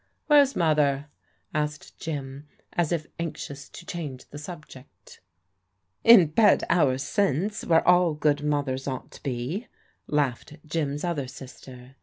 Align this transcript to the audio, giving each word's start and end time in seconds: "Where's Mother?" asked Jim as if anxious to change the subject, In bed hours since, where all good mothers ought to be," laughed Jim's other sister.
"Where's 0.25 0.55
Mother?" 0.55 1.09
asked 1.53 1.95
Jim 1.99 2.47
as 2.73 2.91
if 2.91 3.05
anxious 3.19 3.69
to 3.69 3.85
change 3.85 4.25
the 4.31 4.39
subject, 4.39 5.21
In 6.03 6.25
bed 6.31 6.63
hours 6.71 7.03
since, 7.03 7.63
where 7.63 7.87
all 7.87 8.15
good 8.15 8.43
mothers 8.43 8.87
ought 8.87 9.11
to 9.11 9.21
be," 9.21 9.67
laughed 10.07 10.57
Jim's 10.65 11.03
other 11.03 11.27
sister. 11.27 11.97